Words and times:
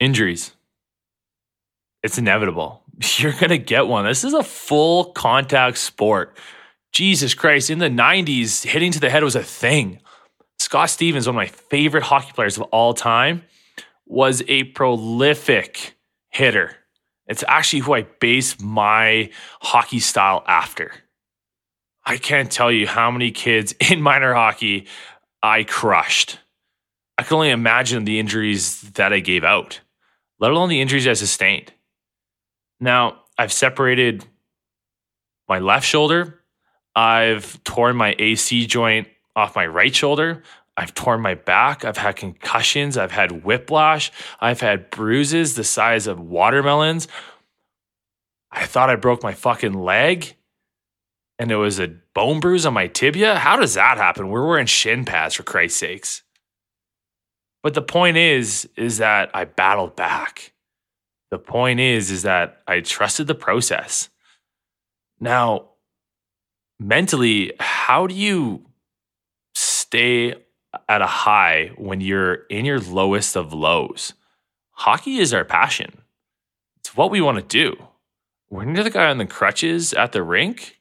Injuries. 0.00 0.52
It's 2.02 2.18
inevitable. 2.18 2.82
You're 3.18 3.32
going 3.32 3.50
to 3.50 3.58
get 3.58 3.86
one. 3.86 4.06
This 4.06 4.24
is 4.24 4.34
a 4.34 4.42
full 4.42 5.12
contact 5.12 5.78
sport. 5.78 6.36
Jesus 6.92 7.34
Christ. 7.34 7.70
In 7.70 7.78
the 7.78 7.88
90s, 7.88 8.64
hitting 8.64 8.92
to 8.92 9.00
the 9.00 9.10
head 9.10 9.22
was 9.22 9.36
a 9.36 9.42
thing. 9.42 10.00
Scott 10.58 10.90
Stevens, 10.90 11.26
one 11.26 11.36
of 11.36 11.38
my 11.38 11.46
favorite 11.46 12.02
hockey 12.02 12.32
players 12.32 12.56
of 12.56 12.62
all 12.64 12.94
time, 12.94 13.44
was 14.06 14.42
a 14.48 14.64
prolific 14.64 15.96
hitter. 16.30 16.76
It's 17.26 17.44
actually 17.46 17.80
who 17.80 17.94
I 17.94 18.02
base 18.20 18.60
my 18.60 19.30
hockey 19.60 20.00
style 20.00 20.42
after. 20.46 20.92
I 22.04 22.16
can't 22.16 22.50
tell 22.50 22.72
you 22.72 22.86
how 22.86 23.10
many 23.10 23.30
kids 23.30 23.74
in 23.90 24.02
minor 24.02 24.34
hockey 24.34 24.86
I 25.42 25.64
crushed. 25.64 26.38
I 27.16 27.22
can 27.22 27.36
only 27.36 27.50
imagine 27.50 28.04
the 28.04 28.18
injuries 28.18 28.80
that 28.92 29.12
I 29.12 29.20
gave 29.20 29.44
out, 29.44 29.80
let 30.40 30.50
alone 30.50 30.68
the 30.68 30.80
injuries 30.80 31.06
I 31.06 31.12
sustained. 31.12 31.72
Now, 32.80 33.22
I've 33.38 33.52
separated 33.52 34.24
my 35.48 35.58
left 35.58 35.86
shoulder. 35.86 36.40
I've 36.96 37.62
torn 37.62 37.96
my 37.96 38.16
AC 38.18 38.66
joint 38.66 39.08
off 39.36 39.54
my 39.54 39.66
right 39.66 39.94
shoulder. 39.94 40.42
I've 40.76 40.94
torn 40.94 41.20
my 41.20 41.34
back. 41.34 41.84
I've 41.84 41.98
had 41.98 42.16
concussions. 42.16 42.96
I've 42.96 43.12
had 43.12 43.44
whiplash. 43.44 44.10
I've 44.40 44.60
had 44.60 44.90
bruises 44.90 45.54
the 45.54 45.64
size 45.64 46.06
of 46.06 46.18
watermelons. 46.18 47.06
I 48.50 48.64
thought 48.66 48.90
I 48.90 48.96
broke 48.96 49.22
my 49.22 49.34
fucking 49.34 49.74
leg 49.74 50.34
and 51.38 51.50
it 51.50 51.56
was 51.56 51.78
a 51.78 51.88
bone 52.14 52.40
bruise 52.40 52.66
on 52.66 52.74
my 52.74 52.86
tibia. 52.86 53.36
How 53.36 53.56
does 53.56 53.74
that 53.74 53.98
happen? 53.98 54.28
We're 54.28 54.46
wearing 54.46 54.66
shin 54.66 55.04
pads 55.04 55.34
for 55.34 55.42
Christ's 55.42 55.78
sakes. 55.78 56.22
But 57.62 57.74
the 57.74 57.82
point 57.82 58.16
is, 58.16 58.68
is 58.76 58.98
that 58.98 59.30
I 59.34 59.44
battled 59.44 59.96
back. 59.96 60.52
The 61.30 61.38
point 61.38 61.80
is, 61.80 62.10
is 62.10 62.22
that 62.22 62.62
I 62.66 62.80
trusted 62.80 63.26
the 63.26 63.34
process. 63.34 64.08
Now, 65.20 65.70
mentally, 66.78 67.52
how 67.60 68.06
do 68.06 68.14
you 68.14 68.66
stay 69.54 70.34
at 70.88 71.02
a 71.02 71.06
high 71.06 71.72
when 71.76 72.00
you're 72.00 72.46
in 72.48 72.64
your 72.64 72.80
lowest 72.80 73.36
of 73.36 73.52
lows? 73.52 74.14
Hockey 74.72 75.18
is 75.18 75.34
our 75.34 75.44
passion. 75.44 76.00
It's 76.78 76.96
what 76.96 77.10
we 77.10 77.20
want 77.20 77.36
to 77.36 77.44
do. 77.44 77.76
When 78.48 78.74
you're 78.74 78.84
the 78.84 78.90
guy 78.90 79.10
on 79.10 79.18
the 79.18 79.26
crutches 79.26 79.92
at 79.92 80.12
the 80.12 80.22
rink, 80.22 80.80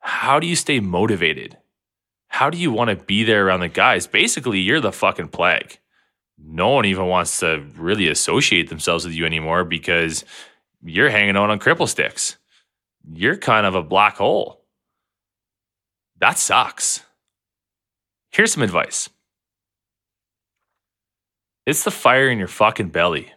how 0.00 0.40
do 0.40 0.46
you 0.46 0.56
stay 0.56 0.80
motivated? 0.80 1.58
How 2.28 2.50
do 2.50 2.58
you 2.58 2.72
want 2.72 2.90
to 2.90 2.96
be 2.96 3.22
there 3.22 3.46
around 3.46 3.60
the 3.60 3.68
guys? 3.68 4.06
Basically, 4.06 4.58
you're 4.58 4.80
the 4.80 4.90
fucking 4.90 5.28
plague 5.28 5.78
no 6.38 6.70
one 6.70 6.84
even 6.84 7.06
wants 7.06 7.40
to 7.40 7.64
really 7.76 8.08
associate 8.08 8.68
themselves 8.68 9.04
with 9.04 9.14
you 9.14 9.24
anymore 9.24 9.64
because 9.64 10.24
you're 10.82 11.10
hanging 11.10 11.36
out 11.36 11.50
on 11.50 11.58
cripple 11.58 11.88
sticks. 11.88 12.36
You're 13.12 13.36
kind 13.36 13.66
of 13.66 13.74
a 13.74 13.82
black 13.82 14.16
hole. 14.16 14.64
That 16.18 16.38
sucks. 16.38 17.04
Here's 18.30 18.52
some 18.52 18.62
advice 18.62 19.08
it's 21.66 21.84
the 21.84 21.90
fire 21.90 22.28
in 22.28 22.38
your 22.38 22.48
fucking 22.48 22.88
belly. 22.90 23.32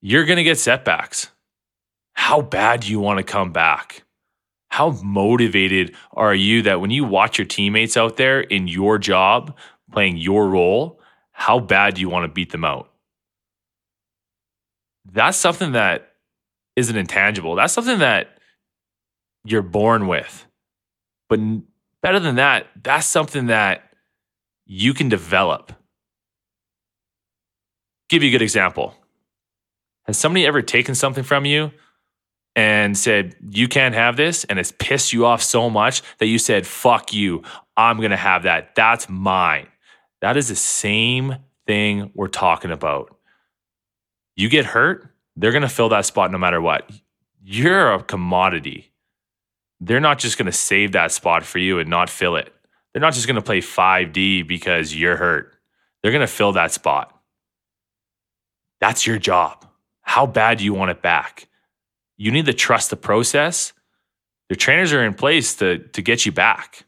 You're 0.00 0.24
going 0.24 0.36
to 0.36 0.44
get 0.44 0.58
setbacks. 0.58 1.28
How 2.12 2.40
bad 2.40 2.80
do 2.80 2.90
you 2.90 3.00
want 3.00 3.18
to 3.18 3.24
come 3.24 3.52
back? 3.52 4.04
How 4.68 4.90
motivated 5.02 5.94
are 6.12 6.34
you 6.34 6.62
that 6.62 6.80
when 6.80 6.90
you 6.90 7.04
watch 7.04 7.38
your 7.38 7.46
teammates 7.46 7.96
out 7.96 8.16
there 8.16 8.40
in 8.40 8.68
your 8.68 8.98
job 8.98 9.56
playing 9.92 10.16
your 10.16 10.48
role, 10.48 11.00
how 11.34 11.58
bad 11.58 11.94
do 11.94 12.00
you 12.00 12.08
want 12.08 12.24
to 12.24 12.32
beat 12.32 12.52
them 12.52 12.64
out? 12.64 12.90
That's 15.04 15.36
something 15.36 15.72
that 15.72 16.12
isn't 16.76 16.96
intangible. 16.96 17.56
That's 17.56 17.72
something 17.72 17.98
that 17.98 18.38
you're 19.44 19.60
born 19.60 20.06
with. 20.06 20.46
But 21.28 21.40
better 22.00 22.20
than 22.20 22.36
that, 22.36 22.68
that's 22.82 23.06
something 23.06 23.48
that 23.48 23.82
you 24.64 24.94
can 24.94 25.08
develop. 25.08 25.72
Give 28.08 28.22
you 28.22 28.30
a 28.30 28.32
good 28.32 28.42
example. 28.42 28.94
Has 30.04 30.16
somebody 30.16 30.46
ever 30.46 30.62
taken 30.62 30.94
something 30.94 31.24
from 31.24 31.44
you 31.44 31.72
and 32.54 32.96
said, 32.96 33.34
You 33.50 33.68
can't 33.68 33.94
have 33.94 34.16
this, 34.16 34.44
and 34.44 34.58
it's 34.58 34.72
pissed 34.78 35.12
you 35.12 35.26
off 35.26 35.42
so 35.42 35.68
much 35.68 36.02
that 36.18 36.26
you 36.26 36.38
said, 36.38 36.66
Fuck 36.66 37.12
you, 37.12 37.42
I'm 37.76 38.00
gonna 38.00 38.16
have 38.16 38.44
that. 38.44 38.74
That's 38.74 39.08
mine. 39.08 39.66
That 40.24 40.38
is 40.38 40.48
the 40.48 40.56
same 40.56 41.36
thing 41.66 42.10
we're 42.14 42.28
talking 42.28 42.70
about. 42.70 43.14
You 44.36 44.48
get 44.48 44.64
hurt, 44.64 45.14
they're 45.36 45.52
going 45.52 45.60
to 45.60 45.68
fill 45.68 45.90
that 45.90 46.06
spot 46.06 46.32
no 46.32 46.38
matter 46.38 46.62
what. 46.62 46.90
You're 47.42 47.92
a 47.92 48.02
commodity. 48.02 48.90
They're 49.80 50.00
not 50.00 50.18
just 50.18 50.38
going 50.38 50.46
to 50.46 50.52
save 50.52 50.92
that 50.92 51.12
spot 51.12 51.44
for 51.44 51.58
you 51.58 51.78
and 51.78 51.90
not 51.90 52.08
fill 52.08 52.36
it. 52.36 52.54
They're 52.90 53.02
not 53.02 53.12
just 53.12 53.26
going 53.26 53.34
to 53.34 53.42
play 53.42 53.60
5D 53.60 54.48
because 54.48 54.96
you're 54.96 55.18
hurt. 55.18 55.52
They're 56.02 56.10
going 56.10 56.26
to 56.26 56.26
fill 56.26 56.52
that 56.52 56.72
spot. 56.72 57.14
That's 58.80 59.06
your 59.06 59.18
job. 59.18 59.66
How 60.00 60.24
bad 60.24 60.56
do 60.56 60.64
you 60.64 60.72
want 60.72 60.90
it 60.90 61.02
back? 61.02 61.48
You 62.16 62.30
need 62.30 62.46
to 62.46 62.54
trust 62.54 62.88
the 62.88 62.96
process. 62.96 63.74
Your 64.48 64.56
trainers 64.56 64.94
are 64.94 65.04
in 65.04 65.12
place 65.12 65.56
to, 65.56 65.80
to 65.80 66.00
get 66.00 66.24
you 66.24 66.32
back. 66.32 66.86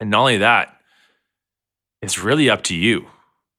And 0.00 0.10
not 0.10 0.22
only 0.22 0.38
that, 0.38 0.76
it's 2.02 2.18
really 2.18 2.50
up 2.50 2.62
to 2.64 2.74
you. 2.74 3.06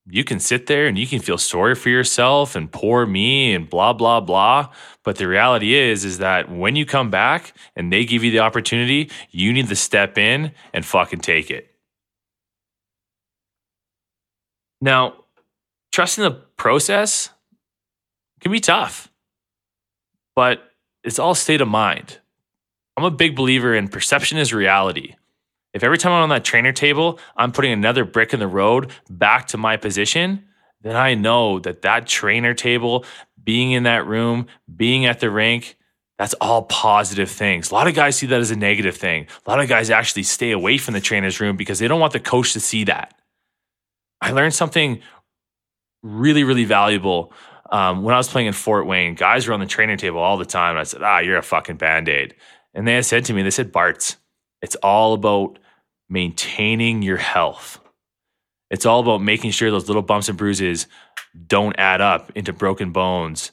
You 0.05 0.25
can 0.25 0.39
sit 0.39 0.67
there 0.67 0.85
and 0.85 0.97
you 0.97 1.07
can 1.07 1.19
feel 1.19 1.37
sorry 1.37 1.75
for 1.75 1.87
yourself 1.87 2.57
and 2.57 2.69
poor 2.69 3.05
me 3.05 3.55
and 3.55 3.69
blah 3.69 3.93
blah 3.93 4.19
blah, 4.19 4.67
but 5.03 5.15
the 5.15 5.29
reality 5.29 5.75
is 5.75 6.03
is 6.03 6.17
that 6.17 6.51
when 6.51 6.75
you 6.75 6.85
come 6.85 7.09
back 7.09 7.55
and 7.75 7.91
they 7.91 8.03
give 8.03 8.21
you 8.21 8.29
the 8.29 8.39
opportunity, 8.39 9.09
you 9.31 9.53
need 9.53 9.69
to 9.69 9.77
step 9.77 10.17
in 10.17 10.51
and 10.73 10.85
fucking 10.85 11.19
take 11.19 11.49
it. 11.49 11.69
Now, 14.81 15.23
trusting 15.93 16.25
the 16.25 16.31
process 16.57 17.29
can 18.41 18.51
be 18.51 18.59
tough, 18.59 19.09
but 20.35 20.69
it's 21.05 21.17
all 21.17 21.33
state 21.33 21.61
of 21.61 21.69
mind. 21.69 22.19
I'm 22.97 23.05
a 23.05 23.11
big 23.11 23.37
believer 23.37 23.73
in 23.73 23.87
perception 23.87 24.37
is 24.37 24.53
reality. 24.53 25.15
If 25.73 25.83
every 25.83 25.97
time 25.97 26.11
I'm 26.11 26.23
on 26.23 26.29
that 26.29 26.43
trainer 26.43 26.71
table, 26.71 27.19
I'm 27.35 27.51
putting 27.51 27.71
another 27.71 28.05
brick 28.05 28.33
in 28.33 28.39
the 28.39 28.47
road 28.47 28.91
back 29.09 29.47
to 29.47 29.57
my 29.57 29.77
position, 29.77 30.45
then 30.81 30.95
I 30.95 31.15
know 31.15 31.59
that 31.59 31.81
that 31.81 32.07
trainer 32.07 32.53
table, 32.53 33.05
being 33.43 33.71
in 33.71 33.83
that 33.83 34.05
room, 34.05 34.47
being 34.73 35.05
at 35.05 35.19
the 35.19 35.29
rink, 35.29 35.77
that's 36.17 36.35
all 36.35 36.63
positive 36.63 37.29
things. 37.29 37.71
A 37.71 37.73
lot 37.73 37.87
of 37.87 37.95
guys 37.95 38.17
see 38.17 38.27
that 38.27 38.39
as 38.39 38.51
a 38.51 38.55
negative 38.55 38.95
thing. 38.95 39.27
A 39.45 39.49
lot 39.49 39.59
of 39.59 39.67
guys 39.67 39.89
actually 39.89 40.23
stay 40.23 40.51
away 40.51 40.77
from 40.77 40.93
the 40.93 41.01
trainer's 41.01 41.39
room 41.39 41.57
because 41.57 41.79
they 41.79 41.87
don't 41.87 41.99
want 41.99 42.13
the 42.13 42.19
coach 42.19 42.53
to 42.53 42.59
see 42.59 42.83
that. 42.83 43.15
I 44.21 44.31
learned 44.31 44.53
something 44.53 45.01
really, 46.03 46.43
really 46.43 46.65
valuable 46.65 47.33
um, 47.71 48.03
when 48.03 48.13
I 48.13 48.17
was 48.17 48.29
playing 48.29 48.47
in 48.47 48.53
Fort 48.53 48.85
Wayne. 48.85 49.15
Guys 49.15 49.47
were 49.47 49.53
on 49.53 49.59
the 49.59 49.65
trainer 49.65 49.97
table 49.97 50.19
all 50.19 50.37
the 50.37 50.45
time. 50.45 50.71
And 50.71 50.79
I 50.79 50.83
said, 50.83 51.01
ah, 51.01 51.19
you're 51.19 51.37
a 51.37 51.43
fucking 51.43 51.77
band 51.77 52.07
aid. 52.07 52.35
And 52.73 52.87
they 52.87 53.01
said 53.01 53.25
to 53.25 53.33
me, 53.33 53.41
they 53.41 53.49
said, 53.49 53.71
Bart's, 53.71 54.17
it's 54.61 54.75
all 54.75 55.13
about 55.13 55.59
maintaining 56.13 57.01
your 57.01 57.17
health. 57.17 57.79
It's 58.69 58.85
all 58.85 58.99
about 59.01 59.21
making 59.21 59.51
sure 59.51 59.71
those 59.71 59.87
little 59.87 60.03
bumps 60.03 60.29
and 60.29 60.37
bruises 60.37 60.87
don't 61.47 61.75
add 61.77 62.01
up 62.01 62.31
into 62.35 62.53
broken 62.53 62.91
bones 62.91 63.51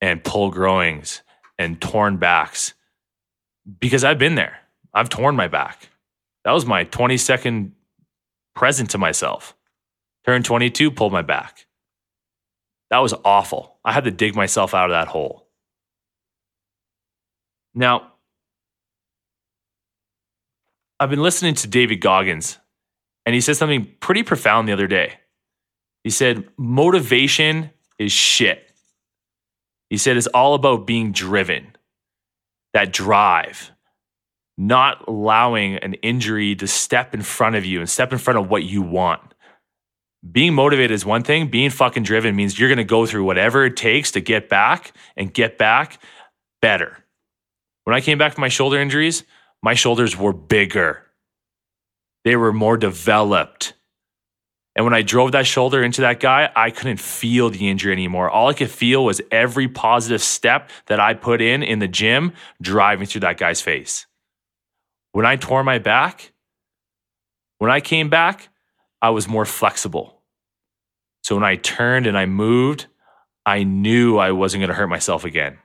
and 0.00 0.22
pull 0.22 0.50
growings 0.50 1.22
and 1.58 1.80
torn 1.80 2.16
backs. 2.16 2.74
Because 3.80 4.04
I've 4.04 4.18
been 4.18 4.36
there. 4.36 4.58
I've 4.94 5.08
torn 5.08 5.36
my 5.36 5.48
back. 5.48 5.90
That 6.44 6.52
was 6.52 6.64
my 6.64 6.84
22nd 6.84 7.72
present 8.54 8.90
to 8.90 8.98
myself. 8.98 9.54
Turned 10.24 10.44
22, 10.44 10.90
pulled 10.92 11.12
my 11.12 11.22
back. 11.22 11.66
That 12.90 12.98
was 12.98 13.14
awful. 13.24 13.76
I 13.84 13.92
had 13.92 14.04
to 14.04 14.10
dig 14.10 14.34
myself 14.34 14.74
out 14.74 14.90
of 14.90 14.94
that 14.94 15.08
hole. 15.08 15.48
Now, 17.74 18.12
I've 21.00 21.10
been 21.10 21.22
listening 21.22 21.54
to 21.54 21.68
David 21.68 22.00
Goggins, 22.00 22.58
and 23.24 23.34
he 23.34 23.40
said 23.40 23.56
something 23.56 23.88
pretty 24.00 24.22
profound 24.22 24.66
the 24.66 24.72
other 24.72 24.88
day. 24.88 25.14
He 26.02 26.10
said, 26.10 26.48
Motivation 26.56 27.70
is 27.98 28.10
shit. 28.10 28.72
He 29.90 29.96
said, 29.96 30.16
It's 30.16 30.26
all 30.28 30.54
about 30.54 30.86
being 30.86 31.12
driven, 31.12 31.76
that 32.74 32.92
drive, 32.92 33.70
not 34.56 35.06
allowing 35.06 35.76
an 35.76 35.94
injury 35.94 36.56
to 36.56 36.66
step 36.66 37.14
in 37.14 37.22
front 37.22 37.54
of 37.54 37.64
you 37.64 37.78
and 37.78 37.88
step 37.88 38.12
in 38.12 38.18
front 38.18 38.38
of 38.38 38.50
what 38.50 38.64
you 38.64 38.82
want. 38.82 39.22
Being 40.32 40.54
motivated 40.54 40.90
is 40.90 41.06
one 41.06 41.22
thing, 41.22 41.46
being 41.46 41.70
fucking 41.70 42.02
driven 42.02 42.34
means 42.34 42.58
you're 42.58 42.68
going 42.68 42.78
to 42.78 42.84
go 42.84 43.06
through 43.06 43.24
whatever 43.24 43.64
it 43.64 43.76
takes 43.76 44.10
to 44.12 44.20
get 44.20 44.48
back 44.48 44.92
and 45.16 45.32
get 45.32 45.58
back 45.58 46.02
better. 46.60 46.98
When 47.84 47.94
I 47.94 48.00
came 48.00 48.18
back 48.18 48.34
from 48.34 48.40
my 48.40 48.48
shoulder 48.48 48.80
injuries, 48.80 49.22
my 49.62 49.74
shoulders 49.74 50.16
were 50.16 50.32
bigger, 50.32 51.02
they 52.24 52.36
were 52.36 52.52
more 52.52 52.76
developed. 52.76 53.74
And 54.76 54.84
when 54.84 54.94
I 54.94 55.02
drove 55.02 55.32
that 55.32 55.44
shoulder 55.44 55.82
into 55.82 56.02
that 56.02 56.20
guy, 56.20 56.52
I 56.54 56.70
couldn't 56.70 57.00
feel 57.00 57.50
the 57.50 57.68
injury 57.68 57.92
anymore. 57.92 58.30
All 58.30 58.48
I 58.48 58.52
could 58.52 58.70
feel 58.70 59.04
was 59.04 59.20
every 59.32 59.66
positive 59.66 60.22
step 60.22 60.70
that 60.86 61.00
I 61.00 61.14
put 61.14 61.42
in 61.42 61.64
in 61.64 61.80
the 61.80 61.88
gym 61.88 62.32
driving 62.62 63.06
through 63.06 63.22
that 63.22 63.38
guy's 63.38 63.60
face. 63.60 64.06
When 65.10 65.26
I 65.26 65.34
tore 65.34 65.64
my 65.64 65.78
back, 65.78 66.32
when 67.58 67.72
I 67.72 67.80
came 67.80 68.08
back, 68.08 68.50
I 69.02 69.10
was 69.10 69.26
more 69.26 69.44
flexible. 69.44 70.22
So 71.24 71.34
when 71.34 71.44
I 71.44 71.56
turned 71.56 72.06
and 72.06 72.16
I 72.16 72.26
moved, 72.26 72.86
I 73.44 73.64
knew 73.64 74.18
I 74.18 74.30
wasn't 74.30 74.60
going 74.60 74.68
to 74.68 74.74
hurt 74.74 74.86
myself 74.88 75.24
again. 75.24 75.58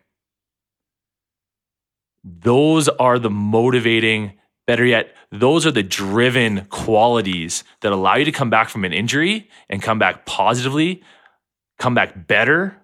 Those 2.24 2.88
are 2.88 3.20
the 3.20 3.30
motivating, 3.30 4.34
better 4.66 4.86
yet, 4.86 5.14
those 5.31 5.66
are 5.66 5.72
the 5.72 5.84
driven 5.84 6.66
qualities 6.66 7.64
that 7.81 7.92
allow 7.92 8.16
you 8.16 8.25
to 8.25 8.31
come 8.31 8.50
back 8.50 8.70
from 8.70 8.86
an 8.86 8.94
injury 8.94 9.50
and 9.70 9.81
come 9.81 10.00
back 10.00 10.25
positively, 10.25 11.04
come 11.80 11.96
back 11.96 12.28
better, 12.28 12.78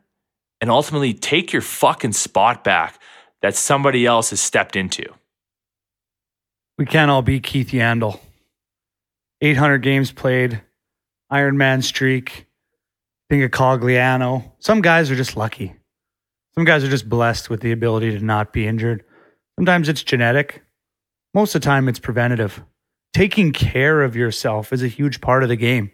and 0.59 0.69
ultimately 0.69 1.13
take 1.13 1.53
your 1.53 1.62
fucking 1.62 2.13
spot 2.13 2.63
back 2.63 3.00
that 3.41 3.56
somebody 3.56 4.06
else 4.06 4.31
has 4.31 4.41
stepped 4.41 4.75
into. 4.75 5.06
We 6.77 6.85
can't 6.85 7.12
all 7.12 7.21
be 7.21 7.39
Keith 7.39 7.69
Yandle. 7.69 8.19
800 9.42 9.77
games 9.80 10.12
played, 10.12 10.62
Iron 11.30 11.57
Man 11.57 11.81
streak, 11.81 12.47
think 13.30 13.44
of 13.44 13.51
Cogliano. 13.51 14.51
Some 14.59 14.81
guys 14.81 15.09
are 15.12 15.15
just 15.15 15.38
lucky. 15.38 15.75
Some 16.56 16.65
guys 16.65 16.83
are 16.83 16.89
just 16.89 17.07
blessed 17.07 17.50
with 17.50 17.62
the 17.62 17.71
ability 17.71 18.18
to 18.18 18.25
not 18.25 18.51
be 18.51 18.68
injured. 18.68 19.03
Sometimes 19.59 19.89
it's 19.89 20.03
genetic. 20.03 20.63
Most 21.33 21.53
of 21.53 21.59
the 21.59 21.65
time, 21.65 21.89
it's 21.89 22.00
preventative. 22.00 22.63
Taking 23.13 23.51
care 23.51 24.03
of 24.03 24.15
yourself 24.15 24.71
is 24.71 24.81
a 24.81 24.88
huge 24.88 25.19
part 25.19 25.44
of 25.44 25.50
the 25.50 25.57
game. 25.57 25.91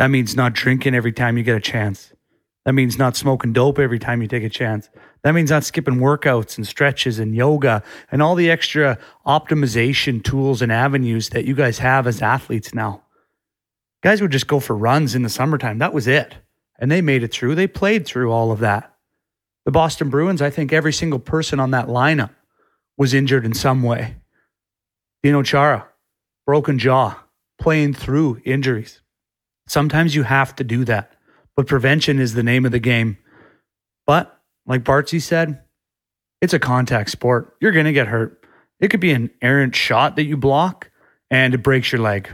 That 0.00 0.08
means 0.08 0.34
not 0.34 0.52
drinking 0.52 0.92
every 0.92 1.12
time 1.12 1.38
you 1.38 1.44
get 1.44 1.56
a 1.56 1.60
chance. 1.60 2.12
That 2.64 2.72
means 2.72 2.98
not 2.98 3.16
smoking 3.16 3.52
dope 3.52 3.78
every 3.78 4.00
time 4.00 4.20
you 4.20 4.26
take 4.26 4.42
a 4.42 4.48
chance. 4.48 4.88
That 5.22 5.30
means 5.30 5.48
not 5.48 5.62
skipping 5.62 5.98
workouts 5.98 6.56
and 6.56 6.66
stretches 6.66 7.20
and 7.20 7.36
yoga 7.36 7.84
and 8.10 8.20
all 8.20 8.34
the 8.34 8.50
extra 8.50 8.98
optimization 9.24 10.20
tools 10.20 10.60
and 10.60 10.72
avenues 10.72 11.28
that 11.28 11.44
you 11.44 11.54
guys 11.54 11.78
have 11.78 12.08
as 12.08 12.20
athletes 12.20 12.74
now. 12.74 13.04
Guys 14.02 14.20
would 14.20 14.32
just 14.32 14.48
go 14.48 14.58
for 14.58 14.76
runs 14.76 15.14
in 15.14 15.22
the 15.22 15.28
summertime. 15.28 15.78
That 15.78 15.94
was 15.94 16.08
it. 16.08 16.34
And 16.80 16.90
they 16.90 17.00
made 17.00 17.22
it 17.22 17.32
through. 17.32 17.54
They 17.54 17.68
played 17.68 18.06
through 18.06 18.32
all 18.32 18.50
of 18.50 18.58
that. 18.58 18.92
The 19.66 19.70
Boston 19.70 20.10
Bruins, 20.10 20.42
I 20.42 20.50
think 20.50 20.72
every 20.72 20.92
single 20.92 21.20
person 21.20 21.60
on 21.60 21.70
that 21.70 21.86
lineup 21.86 22.30
was 22.96 23.14
injured 23.14 23.44
in 23.44 23.54
some 23.54 23.82
way. 23.82 24.16
Zdeno 25.24 25.44
Chara, 25.44 25.88
broken 26.46 26.78
jaw, 26.78 27.18
playing 27.60 27.94
through 27.94 28.40
injuries. 28.44 29.00
Sometimes 29.68 30.14
you 30.14 30.24
have 30.24 30.54
to 30.56 30.64
do 30.64 30.84
that, 30.84 31.12
but 31.56 31.66
prevention 31.66 32.18
is 32.18 32.34
the 32.34 32.42
name 32.42 32.66
of 32.66 32.72
the 32.72 32.78
game. 32.78 33.18
But 34.06 34.36
like 34.66 34.84
Bartsy 34.84 35.20
said, 35.20 35.62
it's 36.40 36.52
a 36.52 36.58
contact 36.58 37.10
sport. 37.10 37.56
You're 37.60 37.72
going 37.72 37.86
to 37.86 37.92
get 37.92 38.08
hurt. 38.08 38.44
It 38.80 38.88
could 38.88 39.00
be 39.00 39.12
an 39.12 39.30
errant 39.40 39.76
shot 39.76 40.16
that 40.16 40.24
you 40.24 40.36
block 40.36 40.90
and 41.30 41.54
it 41.54 41.58
breaks 41.58 41.92
your 41.92 42.00
leg. 42.00 42.28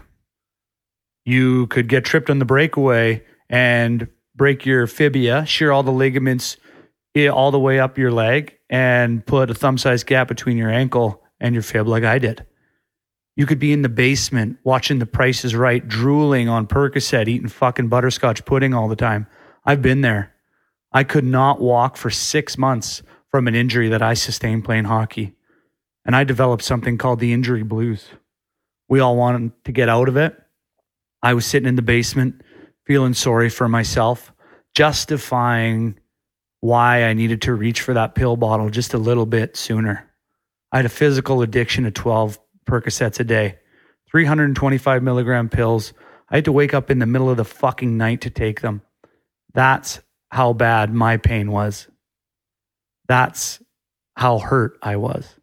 You 1.26 1.66
could 1.66 1.88
get 1.88 2.06
tripped 2.06 2.30
on 2.30 2.38
the 2.38 2.46
breakaway 2.46 3.22
and 3.50 4.08
break 4.34 4.64
your 4.64 4.86
fibia, 4.86 5.44
shear 5.44 5.70
all 5.70 5.82
the 5.82 5.92
ligaments 5.92 6.56
all 7.16 7.50
the 7.50 7.58
way 7.58 7.80
up 7.80 7.98
your 7.98 8.12
leg, 8.12 8.56
and 8.70 9.24
put 9.26 9.50
a 9.50 9.54
thumb 9.54 9.78
sized 9.78 10.06
gap 10.06 10.28
between 10.28 10.56
your 10.56 10.70
ankle 10.70 11.22
and 11.40 11.54
your 11.54 11.62
fib, 11.62 11.88
like 11.88 12.04
I 12.04 12.18
did. 12.18 12.46
You 13.36 13.46
could 13.46 13.58
be 13.58 13.72
in 13.72 13.82
the 13.82 13.88
basement 13.88 14.58
watching 14.64 14.98
the 14.98 15.06
Price 15.06 15.44
is 15.44 15.54
Right, 15.54 15.86
drooling 15.86 16.48
on 16.48 16.66
Percocet, 16.66 17.28
eating 17.28 17.48
fucking 17.48 17.88
butterscotch 17.88 18.44
pudding 18.44 18.74
all 18.74 18.88
the 18.88 18.96
time. 18.96 19.26
I've 19.64 19.80
been 19.80 20.00
there. 20.00 20.34
I 20.92 21.04
could 21.04 21.24
not 21.24 21.60
walk 21.60 21.96
for 21.96 22.10
six 22.10 22.58
months 22.58 23.02
from 23.30 23.46
an 23.46 23.54
injury 23.54 23.88
that 23.90 24.02
I 24.02 24.14
sustained 24.14 24.64
playing 24.64 24.84
hockey. 24.84 25.34
And 26.04 26.16
I 26.16 26.24
developed 26.24 26.64
something 26.64 26.98
called 26.98 27.20
the 27.20 27.32
injury 27.32 27.62
blues. 27.62 28.06
We 28.88 29.00
all 29.00 29.16
wanted 29.16 29.52
to 29.64 29.72
get 29.72 29.88
out 29.88 30.08
of 30.08 30.16
it. 30.16 30.36
I 31.22 31.34
was 31.34 31.46
sitting 31.46 31.68
in 31.68 31.76
the 31.76 31.82
basement, 31.82 32.42
feeling 32.86 33.14
sorry 33.14 33.50
for 33.50 33.68
myself, 33.68 34.32
justifying 34.74 35.98
why 36.60 37.04
I 37.04 37.12
needed 37.12 37.42
to 37.42 37.54
reach 37.54 37.80
for 37.80 37.94
that 37.94 38.14
pill 38.14 38.36
bottle 38.36 38.70
just 38.70 38.94
a 38.94 38.98
little 38.98 39.26
bit 39.26 39.56
sooner. 39.56 40.10
I 40.72 40.78
had 40.78 40.86
a 40.86 40.90
physical 40.90 41.42
addiction 41.42 41.84
to 41.84 41.90
12 41.90 42.38
Percocets 42.68 43.20
a 43.20 43.24
day, 43.24 43.58
325 44.10 45.02
milligram 45.02 45.48
pills. 45.48 45.92
I 46.30 46.36
had 46.36 46.44
to 46.44 46.52
wake 46.52 46.74
up 46.74 46.90
in 46.90 46.98
the 46.98 47.06
middle 47.06 47.30
of 47.30 47.36
the 47.36 47.44
fucking 47.44 47.96
night 47.96 48.22
to 48.22 48.30
take 48.30 48.60
them. 48.60 48.82
That's 49.54 50.00
how 50.30 50.52
bad 50.52 50.92
my 50.92 51.16
pain 51.16 51.50
was. 51.50 51.88
That's 53.06 53.62
how 54.16 54.38
hurt 54.38 54.78
I 54.82 54.96
was. 54.96 55.34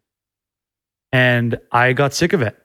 And 1.10 1.58
I 1.72 1.92
got 1.92 2.14
sick 2.14 2.32
of 2.32 2.42
it. 2.42 2.56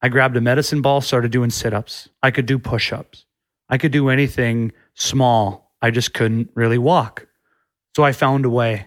I 0.00 0.08
grabbed 0.08 0.36
a 0.36 0.40
medicine 0.40 0.80
ball, 0.82 1.00
started 1.00 1.32
doing 1.32 1.50
sit 1.50 1.74
ups. 1.74 2.08
I 2.22 2.30
could 2.30 2.46
do 2.46 2.58
push 2.58 2.92
ups. 2.92 3.24
I 3.68 3.78
could 3.78 3.90
do 3.90 4.08
anything 4.10 4.72
small. 4.94 5.74
I 5.82 5.90
just 5.90 6.14
couldn't 6.14 6.50
really 6.54 6.78
walk. 6.78 7.27
So 7.98 8.04
I 8.04 8.12
found 8.12 8.44
a 8.44 8.48
way, 8.48 8.86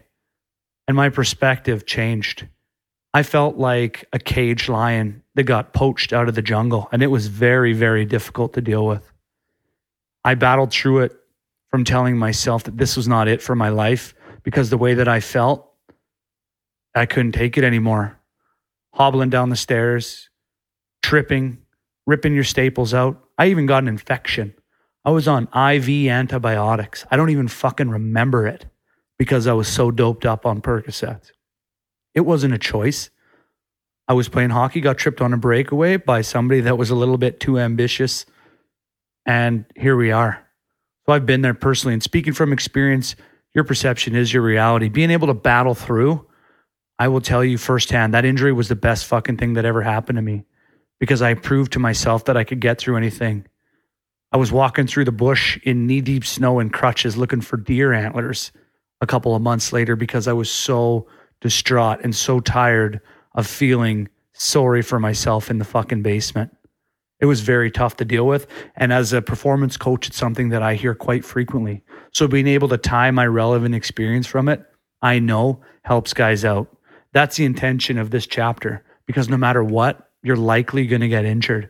and 0.88 0.96
my 0.96 1.10
perspective 1.10 1.86
changed. 1.86 2.48
I 3.14 3.24
felt 3.24 3.58
like 3.58 4.06
a 4.14 4.20
caged 4.20 4.70
lion 4.70 5.24
that 5.36 5.44
got 5.44 5.74
poached 5.74 6.14
out 6.14 6.30
of 6.30 6.36
the 6.36 6.42
jungle, 6.42 6.88
and 6.94 7.04
it 7.04 7.08
was 7.08 7.28
very, 7.28 7.74
very 7.74 8.06
difficult 8.06 8.54
to 8.54 8.62
deal 8.62 8.88
with. 8.88 9.12
I 10.24 10.36
battled 10.36 10.72
through 10.72 11.00
it 11.00 11.12
from 11.72 11.84
telling 11.84 12.18
myself 12.18 12.64
that 12.64 12.78
this 12.78 12.96
was 12.96 13.06
not 13.06 13.28
it 13.28 13.42
for 13.42 13.54
my 13.54 13.68
life 13.68 14.14
because 14.44 14.70
the 14.70 14.78
way 14.78 14.94
that 14.94 15.10
I 15.10 15.20
felt, 15.20 15.70
I 16.96 17.06
couldn't 17.06 17.34
take 17.34 17.58
it 17.58 17.66
anymore. 17.66 18.18
Hobbling 18.94 19.30
down 19.30 19.50
the 19.50 19.58
stairs, 19.58 20.30
tripping, 21.04 21.58
ripping 22.08 22.34
your 22.34 22.46
staples 22.46 22.94
out. 22.94 23.22
I 23.38 23.48
even 23.48 23.66
got 23.66 23.84
an 23.84 23.90
infection. 23.90 24.54
I 25.04 25.12
was 25.12 25.28
on 25.28 25.50
IV 25.54 25.90
antibiotics. 26.10 27.06
I 27.12 27.18
don't 27.18 27.32
even 27.32 27.50
fucking 27.50 27.90
remember 27.90 28.48
it 28.48 28.71
because 29.22 29.46
I 29.46 29.54
was 29.54 29.68
so 29.68 29.92
doped 29.92 30.26
up 30.26 30.48
on 30.48 30.64
Percocets. 30.64 31.30
It 32.16 32.22
wasn't 32.22 32.56
a 32.56 32.58
choice. 32.58 33.12
I 34.08 34.14
was 34.14 34.28
playing 34.28 34.50
hockey, 34.50 34.82
got 34.82 34.98
tripped 34.98 35.22
on 35.22 35.32
a 35.32 35.38
breakaway 35.38 35.98
by 35.98 36.22
somebody 36.22 36.62
that 36.62 36.80
was 36.80 36.90
a 36.90 36.96
little 36.96 37.20
bit 37.20 37.40
too 37.40 37.60
ambitious. 37.60 38.26
And 39.24 39.66
here 39.76 39.96
we 39.96 40.12
are. 40.12 40.44
So 41.06 41.14
I've 41.14 41.28
been 41.28 41.44
there 41.44 41.54
personally. 41.54 41.94
And 41.94 42.02
speaking 42.02 42.34
from 42.34 42.52
experience, 42.52 43.16
your 43.54 43.64
perception 43.64 44.16
is 44.16 44.34
your 44.34 44.42
reality. 44.42 44.90
Being 44.90 45.12
able 45.12 45.28
to 45.28 45.36
battle 45.36 45.76
through, 45.76 46.26
I 46.98 47.08
will 47.08 47.22
tell 47.22 47.44
you 47.44 47.60
firsthand, 47.60 48.16
that 48.16 48.26
injury 48.26 48.54
was 48.54 48.70
the 48.70 48.76
best 48.76 49.06
fucking 49.06 49.38
thing 49.38 49.54
that 49.54 49.66
ever 49.66 49.84
happened 49.84 50.16
to 50.16 50.24
me 50.24 50.46
because 51.00 51.22
I 51.22 51.36
proved 51.36 51.74
to 51.74 51.80
myself 51.80 52.26
that 52.26 52.38
I 52.38 52.44
could 52.44 52.60
get 52.60 52.80
through 52.80 52.98
anything. 52.98 53.46
I 54.32 54.38
was 54.38 54.52
walking 54.52 54.88
through 54.88 55.06
the 55.06 55.12
bush 55.12 55.60
in 55.62 55.86
knee 55.86 56.02
deep 56.02 56.26
snow 56.26 56.58
and 56.58 56.74
crutches 56.74 57.18
looking 57.18 57.42
for 57.42 57.58
deer 57.58 57.94
antlers 57.94 58.52
a 59.02 59.08
couple 59.08 59.36
of 59.36 59.42
months 59.42 59.74
later 59.74 59.96
because 59.96 60.28
I 60.28 60.34
was 60.34 60.50
so 60.50 61.08
distraught 61.42 62.00
and 62.04 62.16
so 62.16 62.40
tired 62.40 63.02
of 63.36 63.48
feeling 63.48 64.08
sorry 64.34 64.82
for 64.82 65.00
myself 65.00 65.50
in 65.50 65.58
the 65.58 65.66
fucking 65.66 66.04
basement. 66.04 66.56
It 67.20 67.26
was 67.26 67.42
very 67.42 67.70
tough 67.70 67.98
to 67.98 68.06
deal 68.06 68.26
with. 68.26 68.48
And 68.76 68.94
as 68.94 69.14
a 69.14 69.22
performance 69.22 69.78
coach, 69.78 70.08
it's 70.08 70.18
something 70.18 70.50
that 70.50 70.64
I 70.64 70.76
hear 70.76 70.96
quite 70.96 71.24
frequently. 71.24 71.84
So 72.14 72.28
being 72.28 72.48
able 72.48 72.68
to 72.70 72.78
tie 72.78 73.12
my 73.12 73.28
relevant 73.28 73.76
experience 73.76 74.26
from 74.26 74.50
it, 74.50 74.64
I 75.02 75.20
know 75.20 75.62
helps 75.84 76.14
guys 76.14 76.46
out. 76.46 76.76
That's 77.14 77.36
the 77.36 77.46
intention 77.46 77.98
of 77.98 78.10
this 78.10 78.26
chapter 78.26 78.84
because 79.06 79.30
no 79.30 79.38
matter 79.38 79.64
what, 79.64 80.10
you're 80.24 80.36
likely 80.36 80.88
going 80.88 81.02
to 81.02 81.08
get 81.08 81.26
injured. 81.26 81.70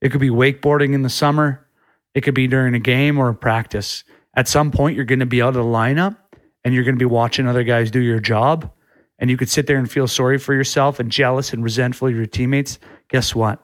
It 0.00 0.10
could 0.10 0.20
be 0.20 0.30
wakeboarding 0.30 0.94
in 0.94 1.02
the 1.02 1.08
summer, 1.08 1.66
it 2.14 2.22
could 2.22 2.34
be 2.34 2.46
during 2.46 2.74
a 2.74 2.80
game 2.80 3.18
or 3.18 3.28
a 3.28 3.34
practice. 3.34 4.04
At 4.34 4.48
some 4.48 4.70
point, 4.70 4.96
you're 4.96 5.04
going 5.04 5.20
to 5.20 5.26
be 5.26 5.40
out 5.40 5.48
of 5.48 5.54
the 5.54 5.62
lineup 5.62 6.16
and 6.64 6.74
you're 6.74 6.84
going 6.84 6.94
to 6.94 6.98
be 6.98 7.04
watching 7.04 7.46
other 7.46 7.64
guys 7.64 7.90
do 7.90 8.00
your 8.00 8.20
job. 8.20 8.70
And 9.18 9.30
you 9.30 9.36
could 9.36 9.50
sit 9.50 9.66
there 9.66 9.78
and 9.78 9.90
feel 9.90 10.08
sorry 10.08 10.38
for 10.38 10.54
yourself 10.54 10.98
and 10.98 11.10
jealous 11.10 11.52
and 11.52 11.62
resentful 11.62 12.08
of 12.08 12.14
your 12.14 12.26
teammates. 12.26 12.78
Guess 13.08 13.34
what? 13.34 13.62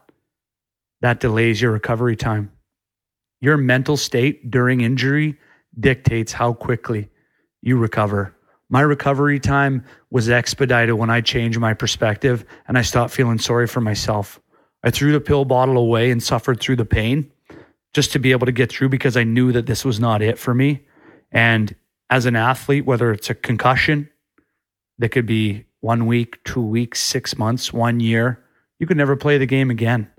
That 1.00 1.20
delays 1.20 1.60
your 1.60 1.72
recovery 1.72 2.16
time. 2.16 2.52
Your 3.40 3.56
mental 3.56 3.96
state 3.96 4.50
during 4.50 4.80
injury 4.80 5.38
dictates 5.78 6.32
how 6.32 6.52
quickly 6.52 7.08
you 7.62 7.76
recover. 7.76 8.34
My 8.68 8.80
recovery 8.82 9.40
time 9.40 9.84
was 10.10 10.28
expedited 10.28 10.94
when 10.94 11.10
I 11.10 11.20
changed 11.20 11.58
my 11.58 11.74
perspective 11.74 12.44
and 12.66 12.76
I 12.76 12.82
stopped 12.82 13.14
feeling 13.14 13.38
sorry 13.38 13.66
for 13.66 13.80
myself. 13.80 14.40
I 14.84 14.90
threw 14.90 15.12
the 15.12 15.20
pill 15.20 15.44
bottle 15.44 15.78
away 15.78 16.10
and 16.10 16.22
suffered 16.22 16.60
through 16.60 16.76
the 16.76 16.84
pain 16.84 17.30
just 17.94 18.12
to 18.12 18.18
be 18.18 18.32
able 18.32 18.46
to 18.46 18.52
get 18.52 18.70
through 18.70 18.90
because 18.90 19.16
I 19.16 19.24
knew 19.24 19.52
that 19.52 19.66
this 19.66 19.84
was 19.84 19.98
not 19.98 20.22
it 20.22 20.38
for 20.38 20.54
me. 20.54 20.84
And 21.32 21.74
as 22.10 22.26
an 22.26 22.36
athlete, 22.36 22.86
whether 22.86 23.12
it's 23.12 23.30
a 23.30 23.34
concussion 23.34 24.08
that 24.98 25.10
could 25.10 25.26
be 25.26 25.66
one 25.80 26.06
week, 26.06 26.42
two 26.44 26.62
weeks, 26.62 27.00
six 27.00 27.38
months, 27.38 27.72
one 27.72 28.00
year, 28.00 28.42
you 28.78 28.86
could 28.86 28.96
never 28.96 29.16
play 29.16 29.38
the 29.38 29.46
game 29.46 29.70
again. 29.70 30.10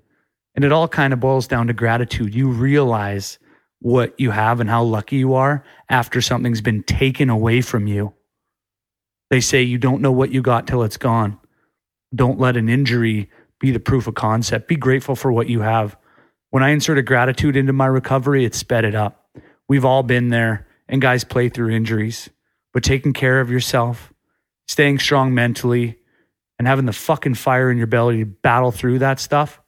And 0.55 0.65
it 0.65 0.71
all 0.71 0.87
kind 0.87 1.13
of 1.13 1.19
boils 1.19 1.47
down 1.47 1.67
to 1.67 1.73
gratitude. 1.73 2.33
You 2.33 2.49
realize 2.49 3.39
what 3.81 4.13
you 4.19 4.31
have 4.31 4.59
and 4.59 4.69
how 4.69 4.83
lucky 4.83 5.17
you 5.17 5.33
are 5.33 5.63
after 5.89 6.21
something's 6.21 6.61
been 6.61 6.83
taken 6.83 7.29
away 7.29 7.61
from 7.61 7.87
you. 7.87 8.13
They 9.29 9.41
say 9.41 9.61
you 9.61 9.77
don't 9.77 10.01
know 10.01 10.11
what 10.11 10.31
you 10.31 10.41
got 10.41 10.67
till 10.67 10.83
it's 10.83 10.97
gone. 10.97 11.37
Don't 12.13 12.39
let 12.39 12.57
an 12.57 12.67
injury 12.67 13.29
be 13.59 13.71
the 13.71 13.79
proof 13.79 14.07
of 14.07 14.15
concept. 14.15 14.67
Be 14.67 14.75
grateful 14.75 15.15
for 15.15 15.31
what 15.31 15.49
you 15.49 15.61
have. 15.61 15.95
When 16.49 16.63
I 16.63 16.69
inserted 16.69 17.05
gratitude 17.05 17.55
into 17.55 17.73
my 17.73 17.85
recovery, 17.85 18.43
it 18.43 18.55
sped 18.55 18.85
it 18.85 18.95
up. 18.95 19.29
We've 19.67 19.85
all 19.85 20.01
been 20.01 20.29
there, 20.29 20.67
and 20.89 21.01
guys 21.01 21.23
play 21.23 21.47
through 21.47 21.69
injuries. 21.69 22.29
But 22.73 22.83
taking 22.83 23.13
care 23.13 23.39
of 23.39 23.49
yourself, 23.49 24.11
staying 24.67 24.99
strong 24.99 25.33
mentally, 25.33 25.97
and 26.57 26.67
having 26.67 26.85
the 26.85 26.93
fucking 26.93 27.35
fire 27.35 27.71
in 27.71 27.77
your 27.77 27.87
belly 27.87 28.19
to 28.19 28.25
battle 28.25 28.71
through 28.71 28.99
that 28.99 29.19
stuff 29.19 29.61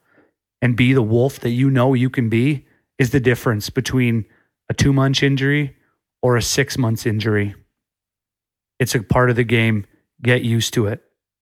and 0.61 0.75
be 0.75 0.91
the 0.91 1.01
wolf 1.01 1.39
that 1.39 1.51
you 1.51 1.71
know 1.71 1.93
you 1.93 2.09
can 2.09 2.27
be 2.27 2.65
is 2.99 3.11
the 3.11 3.19
difference 3.19 3.69
between 3.69 4.25
a 4.69 4.73
two 4.73 4.91
month 4.91 5.23
injury 5.23 5.77
or 6.21 6.35
a 6.35 6.41
six 6.41 6.77
months 6.77 7.05
injury. 7.05 7.55
It's 8.79 8.93
a 8.93 9.01
part 9.01 9.29
of 9.29 9.35
the 9.35 9.43
game. 9.43 9.85
Get 10.21 10.43
used 10.43 10.73
to 10.75 10.87
it. 10.87 11.01